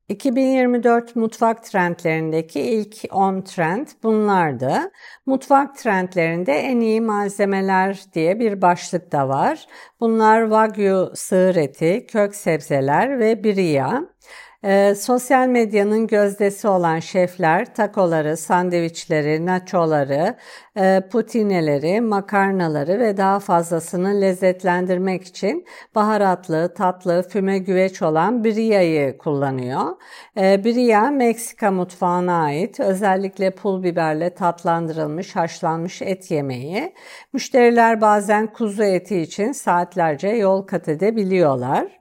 2024 0.09 1.15
mutfak 1.15 1.63
trendlerindeki 1.63 2.59
ilk 2.59 2.95
10 3.11 3.41
trend 3.41 3.87
bunlardı. 4.03 4.91
Mutfak 5.25 5.77
trendlerinde 5.77 6.53
en 6.53 6.79
iyi 6.79 7.01
malzemeler 7.01 8.01
diye 8.13 8.39
bir 8.39 8.61
başlık 8.61 9.11
da 9.11 9.29
var. 9.29 9.65
Bunlar 9.99 10.43
Wagyu 10.43 11.11
sığır 11.15 11.55
eti, 11.55 12.05
kök 12.07 12.35
sebzeler 12.35 13.19
ve 13.19 13.43
biriya. 13.43 14.03
E, 14.63 14.95
sosyal 14.95 15.47
medyanın 15.47 16.07
gözdesi 16.07 16.67
olan 16.67 16.99
şefler 16.99 17.75
takoları, 17.75 18.37
sandviçleri, 18.37 19.45
nachoları, 19.45 20.35
e, 20.77 21.01
putineleri, 21.11 22.01
makarnaları 22.01 22.99
ve 22.99 23.17
daha 23.17 23.39
fazlasını 23.39 24.21
lezzetlendirmek 24.21 25.23
için 25.23 25.65
baharatlı, 25.95 26.73
tatlı, 26.73 27.23
füme 27.29 27.57
güveç 27.57 28.01
olan 28.01 28.43
biriyayı 28.43 29.17
kullanıyor. 29.17 29.95
E, 30.37 30.63
biriya 30.63 31.11
Meksika 31.11 31.71
mutfağına 31.71 32.43
ait 32.43 32.79
özellikle 32.79 33.51
pul 33.51 33.83
biberle 33.83 34.33
tatlandırılmış 34.33 35.35
haşlanmış 35.35 36.01
et 36.01 36.31
yemeği. 36.31 36.93
Müşteriler 37.33 38.01
bazen 38.01 38.47
kuzu 38.47 38.83
eti 38.83 39.21
için 39.21 39.51
saatlerce 39.51 40.27
yol 40.27 40.61
kat 40.61 40.87
edebiliyorlar. 40.89 41.98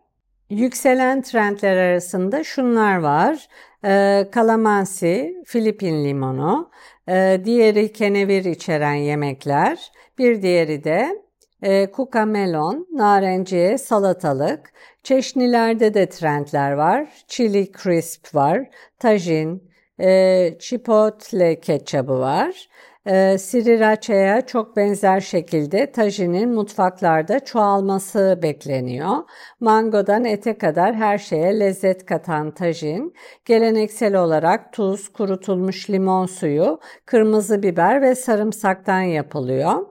Yükselen 0.51 1.23
trendler 1.23 1.77
arasında 1.77 2.45
şunlar 2.45 2.97
var. 2.97 3.49
E, 3.85 4.25
kalamansi, 4.33 5.43
Filipin 5.47 6.05
limonu, 6.05 6.71
e, 7.09 7.41
diğeri 7.45 7.93
kenevir 7.93 8.45
içeren 8.45 8.95
yemekler, 8.95 9.93
bir 10.19 10.43
diğeri 10.43 10.85
de 10.85 11.23
e, 11.63 11.91
kuka 11.91 12.25
melon, 12.25 12.87
narenciye, 12.93 13.79
salatalık. 13.79 14.73
Çeşnilerde 15.03 15.95
de 15.95 16.09
trendler 16.09 16.73
var. 16.73 17.09
Chili 17.27 17.73
crisp 17.83 18.35
var, 18.35 18.69
tajin, 18.99 19.71
e, 20.01 20.59
chipotle 20.59 21.61
ketçabı 21.61 22.19
var. 22.19 22.69
E, 23.07 23.39
sriraça'ya 23.39 24.47
çok 24.47 24.77
benzer 24.77 25.21
şekilde 25.21 25.93
tajinin 25.93 26.49
mutfaklarda 26.49 27.41
çoğalması 27.41 28.39
bekleniyor. 28.43 29.17
Mangodan 29.61 30.25
ete 30.25 30.59
kadar 30.59 30.95
her 30.95 31.19
şeye 31.19 31.61
lezzet 31.61 32.07
katan 32.07 32.51
tajin, 32.51 33.15
geleneksel 33.45 34.15
olarak 34.15 34.73
tuz, 34.73 35.09
kurutulmuş 35.09 35.91
limon 35.91 36.27
suyu, 36.27 36.81
kırmızı 37.07 37.63
biber 37.63 38.03
ve 38.03 38.15
sarımsaktan 38.15 39.01
yapılıyor. 39.01 39.87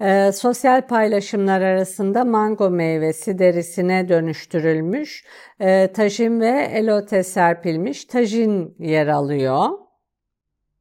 E, 0.00 0.32
sosyal 0.32 0.86
paylaşımlar 0.86 1.60
arasında 1.60 2.24
mango 2.24 2.70
meyvesi 2.70 3.38
derisine 3.38 4.08
dönüştürülmüş 4.08 5.24
e, 5.60 5.92
tajin 5.92 6.40
ve 6.40 6.68
elote 6.72 7.22
serpilmiş 7.22 8.04
tajin 8.04 8.74
yer 8.78 9.06
alıyor. 9.06 9.68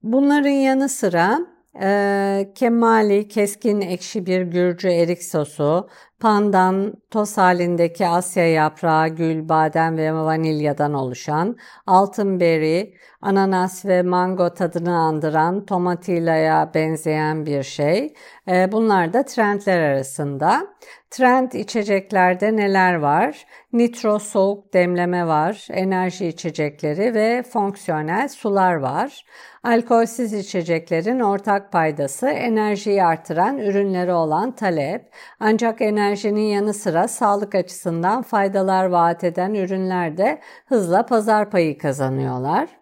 Bunların 0.04 0.50
yanı 0.50 0.90
sıra 0.90 1.40
e, 1.82 2.52
kemali, 2.56 3.28
keskin 3.28 3.82
ekşi 3.82 4.26
bir 4.26 4.42
Gürcü 4.42 4.90
erik 4.90 5.24
sosu, 5.24 5.90
pandan, 6.20 6.94
toz 7.12 7.38
halindeki 7.38 8.08
Asya 8.08 8.52
yaprağı, 8.52 9.08
gül, 9.08 9.50
badem 9.50 9.98
ve 9.98 10.14
vanilyadan 10.14 10.94
oluşan, 10.94 11.58
altın 11.88 12.40
beri, 12.40 12.94
ananas 13.22 13.86
ve 13.86 14.02
mango 14.02 14.54
tadını 14.54 14.98
andıran 14.98 15.66
tomatilaya 15.66 16.74
benzeyen 16.74 17.46
bir 17.46 17.64
şey. 17.64 18.14
Ee, 18.48 18.72
bunlar 18.72 19.14
da 19.14 19.26
trendler 19.26 19.80
arasında. 19.80 20.68
Trend 21.12 21.52
içeceklerde 21.52 22.56
neler 22.56 22.96
var? 22.96 23.46
Nitro 23.74 24.20
soğuk 24.20 24.74
demleme 24.74 25.28
var, 25.28 25.68
enerji 25.72 26.28
içecekleri 26.28 27.14
ve 27.14 27.44
fonksiyonel 27.44 28.28
sular 28.28 28.76
var. 28.76 29.26
Alkolsüz 29.64 30.34
içeceklerin 30.34 31.20
ortak 31.20 31.72
paydası 31.72 32.30
enerjiyi 32.30 33.04
artıran 33.04 33.58
ürünleri 33.58 34.14
olan 34.14 34.52
talep. 34.56 35.14
Ancak 35.40 35.82
enerjinin 35.82 36.48
yanı 36.48 36.74
sıra 36.74 37.08
sağlık 37.08 37.56
açısından 37.56 38.22
faydalar 38.22 38.86
vaat 38.86 39.24
eden 39.24 39.54
ürünler 39.54 40.18
de 40.18 40.40
hızla 40.66 41.06
pazar 41.06 41.50
payı 41.50 41.78
kazanıyorlar. 41.78 42.79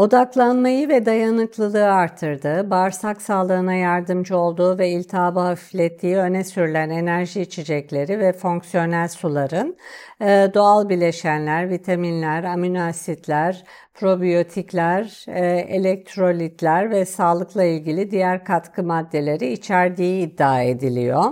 Odaklanmayı 0.00 0.88
ve 0.88 1.06
dayanıklılığı 1.06 1.92
artırdığı, 1.92 2.70
bağırsak 2.70 3.22
sağlığına 3.22 3.74
yardımcı 3.74 4.36
olduğu 4.36 4.78
ve 4.78 4.88
iltihabı 4.88 5.40
hafiflettiği 5.40 6.16
öne 6.16 6.44
sürülen 6.44 6.90
enerji 6.90 7.40
içecekleri 7.40 8.18
ve 8.18 8.32
fonksiyonel 8.32 9.08
suların 9.08 9.76
e, 10.20 10.50
doğal 10.54 10.88
bileşenler, 10.88 11.70
vitaminler, 11.70 12.44
amino 12.44 12.80
asitler, 12.80 13.64
probiyotikler, 13.94 15.24
e, 15.28 15.46
elektrolitler 15.56 16.90
ve 16.90 17.04
sağlıkla 17.04 17.64
ilgili 17.64 18.10
diğer 18.10 18.44
katkı 18.44 18.82
maddeleri 18.82 19.52
içerdiği 19.52 20.26
iddia 20.26 20.62
ediliyor. 20.62 21.24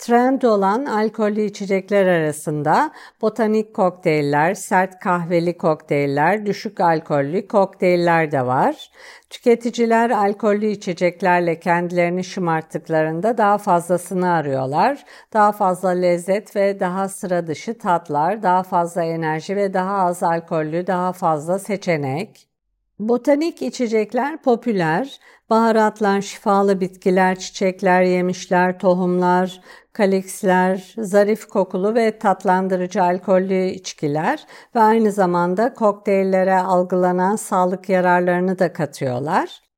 Trend 0.00 0.42
olan 0.42 0.84
alkollü 0.84 1.40
içecekler 1.40 2.06
arasında 2.06 2.92
botanik 3.22 3.74
kokteyller, 3.74 4.54
sert 4.54 5.00
kahveli 5.00 5.58
kokteyller, 5.58 6.46
düşük 6.46 6.80
alkollü 6.80 7.48
kokteyller 7.48 8.32
de 8.32 8.46
var. 8.46 8.90
Tüketiciler 9.30 10.10
alkollü 10.10 10.66
içeceklerle 10.66 11.60
kendilerini 11.60 12.24
şımarttıklarında 12.24 13.38
daha 13.38 13.58
fazlasını 13.58 14.32
arıyorlar. 14.32 15.04
Daha 15.32 15.52
fazla 15.52 15.88
lezzet 15.88 16.56
ve 16.56 16.80
daha 16.80 17.08
sıra 17.08 17.46
dışı 17.46 17.78
tatlar, 17.78 18.42
daha 18.42 18.62
fazla 18.62 19.04
enerji 19.04 19.56
ve 19.56 19.74
daha 19.74 19.96
az 19.96 20.22
alkollü, 20.22 20.86
daha 20.86 21.12
fazla 21.12 21.58
seçenek. 21.58 22.46
Botanik 22.98 23.62
içecekler 23.62 24.42
popüler. 24.42 25.20
Baharatlar, 25.50 26.20
şifalı 26.20 26.80
bitkiler, 26.80 27.38
çiçekler, 27.38 28.02
yemişler, 28.02 28.78
tohumlar, 28.78 29.60
kaliksler, 29.92 30.94
zarif 30.98 31.46
kokulu 31.48 31.94
ve 31.94 32.18
tatlandırıcı 32.18 33.02
alkollü 33.02 33.66
içkiler 33.66 34.46
ve 34.74 34.80
aynı 34.80 35.12
zamanda 35.12 35.74
kokteyllere 35.74 36.58
algılanan 36.58 37.36
sağlık 37.36 37.88
yararlarını 37.88 38.58
da 38.58 38.72
katıyorlar. 38.72 39.69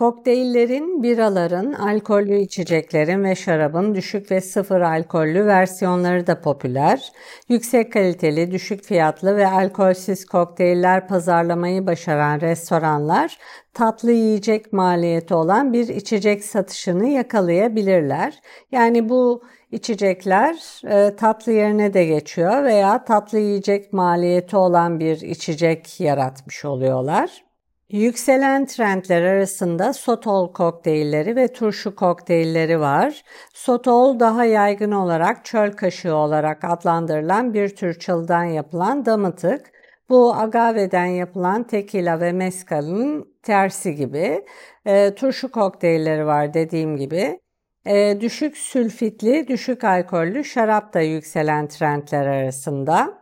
Kokteyllerin, 0.00 1.02
biraların, 1.02 1.72
alkollü 1.72 2.38
içeceklerin 2.38 3.24
ve 3.24 3.34
şarabın 3.34 3.94
düşük 3.94 4.30
ve 4.30 4.40
sıfır 4.40 4.80
alkollü 4.80 5.46
versiyonları 5.46 6.26
da 6.26 6.40
popüler. 6.40 7.12
Yüksek 7.48 7.92
kaliteli, 7.92 8.50
düşük 8.50 8.84
fiyatlı 8.84 9.36
ve 9.36 9.46
alkolsüz 9.46 10.24
kokteyller 10.24 11.08
pazarlamayı 11.08 11.86
başaran 11.86 12.40
restoranlar 12.40 13.38
tatlı 13.74 14.12
yiyecek 14.12 14.72
maliyeti 14.72 15.34
olan 15.34 15.72
bir 15.72 15.88
içecek 15.88 16.44
satışını 16.44 17.06
yakalayabilirler. 17.08 18.40
Yani 18.72 19.08
bu 19.08 19.42
içecekler 19.72 20.82
e, 20.84 21.16
tatlı 21.16 21.52
yerine 21.52 21.94
de 21.94 22.04
geçiyor 22.04 22.64
veya 22.64 23.04
tatlı 23.04 23.38
yiyecek 23.38 23.92
maliyeti 23.92 24.56
olan 24.56 25.00
bir 25.00 25.20
içecek 25.20 26.00
yaratmış 26.00 26.64
oluyorlar. 26.64 27.49
Yükselen 27.92 28.66
trendler 28.66 29.22
arasında 29.22 29.92
sotol 29.92 30.52
kokteylleri 30.52 31.36
ve 31.36 31.52
turşu 31.52 31.96
kokteylleri 31.96 32.80
var. 32.80 33.22
Sotol 33.54 34.20
daha 34.20 34.44
yaygın 34.44 34.92
olarak 34.92 35.44
çöl 35.44 35.72
kaşığı 35.72 36.14
olarak 36.14 36.64
adlandırılan 36.64 37.54
bir 37.54 37.68
tür 37.68 37.98
çıldan 37.98 38.44
yapılan 38.44 39.06
damıtık. 39.06 39.72
Bu 40.08 40.34
agave'den 40.34 41.06
yapılan 41.06 41.62
tekila 41.66 42.20
ve 42.20 42.32
mescalın 42.32 43.34
tersi 43.42 43.94
gibi. 43.94 44.44
E, 44.86 45.14
turşu 45.14 45.50
kokteylleri 45.50 46.26
var 46.26 46.54
dediğim 46.54 46.96
gibi. 46.96 47.40
E, 47.86 48.20
düşük 48.20 48.56
sülfitli, 48.56 49.48
düşük 49.48 49.84
alkollü 49.84 50.44
şarap 50.44 50.94
da 50.94 51.00
yükselen 51.00 51.68
trendler 51.68 52.26
arasında. 52.26 53.20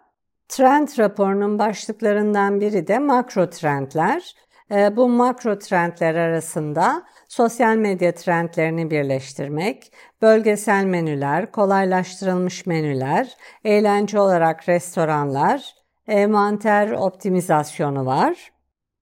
Trend 0.48 0.88
raporunun 0.98 1.59
başlıklarından 1.59 2.61
biri 2.61 2.87
de 2.87 2.98
makro 2.98 3.50
trendler. 3.50 4.35
E, 4.70 4.96
bu 4.96 5.09
makro 5.09 5.59
trendler 5.59 6.14
arasında 6.14 7.02
sosyal 7.28 7.76
medya 7.76 8.14
trendlerini 8.14 8.90
birleştirmek, 8.90 9.92
bölgesel 10.22 10.85
menüler, 10.85 11.52
kolaylaştırılmış 11.52 12.66
menüler, 12.66 13.37
eğlence 13.64 14.20
olarak 14.20 14.68
restoranlar, 14.68 15.74
envanter 16.09 16.90
optimizasyonu 16.90 18.07
var. 18.07 18.52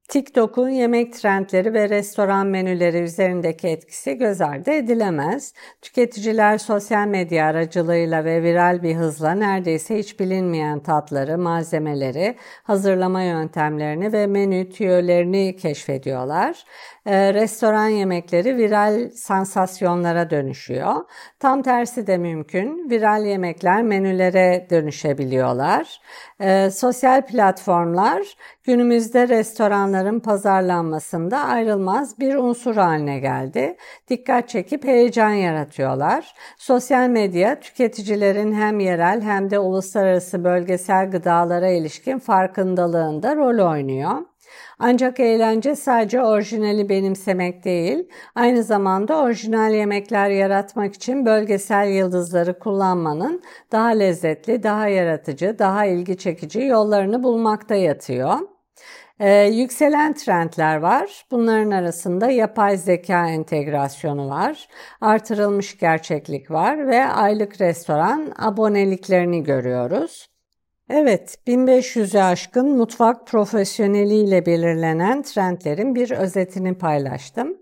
TikTok'un 0.09 0.69
yemek 0.69 1.12
trendleri 1.12 1.75
ve 1.75 1.88
restoran 1.88 2.47
menüleri 2.47 2.99
üzerindeki 2.99 3.69
etkisi 3.69 4.14
göz 4.14 4.40
ardı 4.40 4.71
edilemez. 4.71 5.55
Tüketiciler 5.83 6.59
sosyal 6.59 7.07
medya 7.07 7.47
aracılığıyla 7.47 8.25
ve 8.25 8.42
viral 8.42 8.83
bir 8.83 8.95
hızla 8.95 9.35
neredeyse 9.35 9.99
hiç 9.99 10.21
bilinmeyen 10.21 10.81
tatları, 10.81 11.38
malzemeleri, 11.38 12.37
hazırlama 12.62 13.23
yöntemlerini 13.23 14.12
ve 14.12 14.27
menü 14.27 14.71
tüyolerini 14.71 15.57
keşfediyorlar. 15.57 16.64
Ee, 17.07 17.35
restoran 17.35 17.88
yemekleri 17.88 18.57
viral 18.57 19.11
sansasyonlara 19.11 20.31
dönüşüyor. 20.31 20.95
Tam 21.40 21.62
tersi 21.62 22.07
de 22.07 22.19
mümkün. 22.19 22.90
Viral 22.90 23.25
yemekler 23.25 23.83
menülere 23.83 24.66
dönüşebiliyorlar. 24.71 26.01
Ee, 26.40 26.71
sosyal 26.71 27.27
platformlar 27.27 28.23
günümüzde 28.64 29.29
restoranların 29.29 30.21
pazarlanmasında 30.21 31.38
ayrılmaz 31.38 32.19
bir 32.19 32.35
unsur 32.35 32.77
haline 32.77 33.19
geldi. 33.19 33.77
Dikkat 34.09 34.49
çekip 34.49 34.85
heyecan 34.85 35.31
yaratıyorlar. 35.31 36.35
Sosyal 36.59 37.09
medya 37.09 37.61
tüketicilerin 37.61 38.53
hem 38.55 38.81
yerel 38.81 39.23
hem 39.23 39.51
de 39.51 39.59
uluslararası 39.59 40.45
bölgesel 40.45 41.11
gıdalara 41.11 41.69
ilişkin 41.69 42.19
farkındalığında 42.19 43.37
rol 43.37 43.71
oynuyor. 43.71 44.36
Ancak 44.79 45.21
eğlence 45.21 45.77
sadece 45.77 46.23
orijinali 46.23 46.89
benimsemek 46.89 47.65
değil, 47.65 48.09
aynı 48.35 48.62
zamanda 48.62 49.17
orijinal 49.17 49.75
yemekler 49.75 50.31
yaratmak 50.31 50.95
için 50.95 51.27
bölgesel 51.27 51.89
yıldızları 51.89 52.59
kullanmanın 52.59 53.43
daha 53.73 53.87
lezzetli, 53.89 54.62
daha 54.62 54.89
yaratıcı, 54.89 55.57
daha 55.59 55.85
ilgi 55.87 56.19
çekici 56.19 56.61
yollarını 56.62 57.23
bulmakta 57.23 57.75
yatıyor. 57.75 58.39
Ee, 59.21 59.31
yükselen 59.43 60.15
trendler 60.15 60.77
var. 60.77 61.25
Bunların 61.31 61.71
arasında 61.71 62.31
yapay 62.31 62.77
zeka 62.77 63.29
entegrasyonu 63.29 64.29
var, 64.29 64.69
artırılmış 65.01 65.79
gerçeklik 65.79 66.51
var 66.51 66.87
ve 66.89 67.05
aylık 67.05 67.61
restoran 67.61 68.33
aboneliklerini 68.39 69.43
görüyoruz. 69.43 70.36
Evet, 70.90 71.38
1500'ü 71.46 72.18
aşkın 72.18 72.77
mutfak 72.77 73.27
profesyoneliyle 73.27 74.46
belirlenen 74.46 75.22
trendlerin 75.22 75.94
bir 75.94 76.11
özetini 76.11 76.79
paylaştım. 76.79 77.59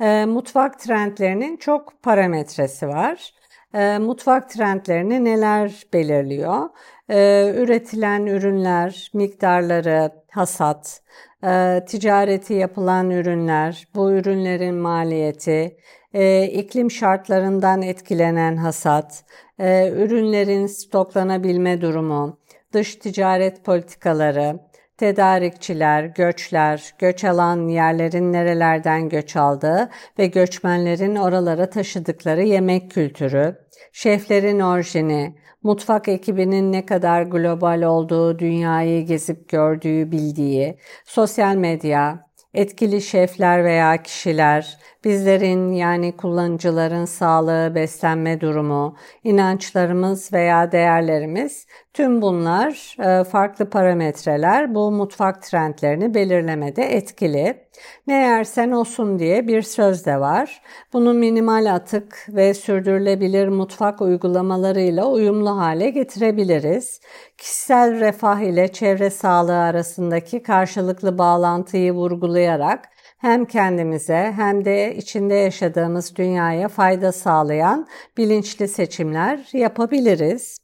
E, 0.00 0.24
mutfak 0.24 0.78
trendlerinin 0.80 1.56
çok 1.56 2.02
parametresi 2.02 2.88
var. 2.88 3.34
E, 3.74 3.98
mutfak 3.98 4.50
trendlerini 4.50 5.24
neler 5.24 5.82
belirliyor? 5.92 6.68
E, 7.10 7.52
üretilen 7.56 8.26
ürünler, 8.26 9.10
miktarları, 9.14 10.10
hasat, 10.30 11.02
e, 11.44 11.80
ticareti 11.88 12.54
yapılan 12.54 13.10
ürünler, 13.10 13.88
bu 13.94 14.12
ürünlerin 14.12 14.74
maliyeti, 14.74 15.76
e, 16.14 16.46
iklim 16.46 16.90
şartlarından 16.90 17.82
etkilenen 17.82 18.56
hasat, 18.56 19.24
e, 19.58 19.90
ürünlerin 19.90 20.66
stoklanabilme 20.66 21.80
durumu, 21.80 22.38
dış 22.74 22.96
ticaret 22.96 23.64
politikaları, 23.64 24.58
tedarikçiler, 24.98 26.04
göçler, 26.04 26.94
göç 26.98 27.24
alan 27.24 27.68
yerlerin 27.68 28.32
nerelerden 28.32 29.08
göç 29.08 29.36
aldığı 29.36 29.90
ve 30.18 30.26
göçmenlerin 30.26 31.16
oralara 31.16 31.70
taşıdıkları 31.70 32.42
yemek 32.42 32.90
kültürü, 32.90 33.56
şeflerin 33.92 34.60
orijini, 34.60 35.34
mutfak 35.62 36.08
ekibinin 36.08 36.72
ne 36.72 36.86
kadar 36.86 37.22
global 37.22 37.82
olduğu, 37.82 38.38
dünyayı 38.38 39.06
gezip 39.06 39.48
gördüğü 39.48 40.12
bildiği, 40.12 40.78
sosyal 41.04 41.54
medya, 41.54 42.26
etkili 42.54 43.02
şefler 43.02 43.64
veya 43.64 44.02
kişiler, 44.02 44.78
bizlerin 45.04 45.72
yani 45.72 46.16
kullanıcıların 46.16 47.04
sağlığı, 47.04 47.74
beslenme 47.74 48.40
durumu, 48.40 48.96
inançlarımız 49.24 50.32
veya 50.32 50.72
değerlerimiz 50.72 51.66
tüm 51.94 52.22
bunlar 52.22 52.96
e, 53.00 53.24
farklı 53.24 53.70
parametreler 53.70 54.74
bu 54.74 54.90
mutfak 54.90 55.42
trendlerini 55.42 56.14
belirlemede 56.14 56.82
etkili. 56.82 57.64
Ne 58.06 58.14
yersen 58.14 58.70
olsun 58.70 59.18
diye 59.18 59.48
bir 59.48 59.62
söz 59.62 60.06
de 60.06 60.20
var. 60.20 60.62
Bunu 60.92 61.14
minimal 61.14 61.74
atık 61.74 62.26
ve 62.28 62.54
sürdürülebilir 62.54 63.48
mutfak 63.48 64.00
uygulamalarıyla 64.00 65.06
uyumlu 65.06 65.56
hale 65.56 65.90
getirebiliriz. 65.90 67.00
Kişisel 67.38 68.00
refah 68.00 68.40
ile 68.40 68.68
çevre 68.68 69.10
sağlığı 69.10 69.58
arasındaki 69.58 70.42
karşılıklı 70.42 71.18
bağlantıyı 71.18 71.92
vurgulayarak 71.92 72.93
hem 73.24 73.44
kendimize 73.44 74.32
hem 74.36 74.64
de 74.64 74.96
içinde 74.96 75.34
yaşadığımız 75.34 76.16
dünyaya 76.16 76.68
fayda 76.68 77.12
sağlayan 77.12 77.86
bilinçli 78.16 78.68
seçimler 78.68 79.48
yapabiliriz. 79.52 80.58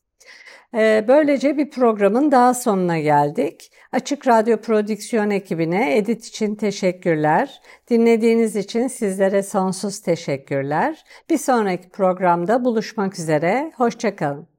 Ee, 0.75 1.05
böylece 1.09 1.57
bir 1.57 1.71
programın 1.71 2.33
daha 2.33 2.55
sonuna 2.55 2.99
geldik. 2.99 3.73
Açık 3.93 4.27
Radyo 4.27 4.57
Prodüksiyon 4.61 5.31
ekibine 5.31 5.97
edit 5.97 6.25
için 6.25 6.55
teşekkürler. 6.55 7.61
Dinlediğiniz 7.91 8.57
için 8.57 8.89
sizlere 8.89 9.43
sonsuz 9.43 10.01
teşekkürler. 10.01 11.05
Bir 11.31 11.39
sonraki 11.39 11.89
programda 11.89 12.65
buluşmak 12.65 13.19
üzere. 13.19 13.73
Hoşçakalın. 13.77 14.50